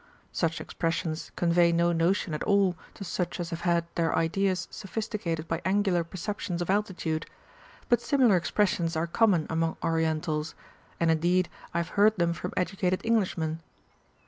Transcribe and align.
Such 0.31 0.59
expressions 0.59 1.31
convey 1.35 1.71
no 1.71 1.91
notion 1.91 2.33
at 2.33 2.41
all 2.41 2.75
to 2.95 3.03
such 3.03 3.39
as 3.39 3.51
have 3.51 3.61
had 3.61 3.85
their 3.93 4.15
ideas 4.15 4.67
sophisticated 4.71 5.47
by 5.47 5.61
angular 5.63 6.03
perceptions 6.03 6.59
of 6.59 6.71
altitude, 6.71 7.27
but 7.87 8.01
similar 8.01 8.35
expressions 8.35 8.95
are 8.95 9.05
common 9.05 9.45
among 9.47 9.77
Orientals, 9.83 10.55
| 10.75 10.99
and 10.99 11.11
indeed 11.11 11.49
I 11.71 11.77
have 11.77 11.89
heard 11.89 12.15
them 12.17 12.33
from 12.33 12.51
educated 12.57 13.05
Englishmen. 13.05 13.59